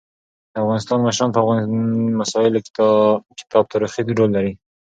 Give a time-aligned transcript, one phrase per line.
[0.51, 1.65] د افغانستان مشران په افغاني
[2.21, 2.59] مسايلو
[3.51, 4.53] کيتاریخي رول لري.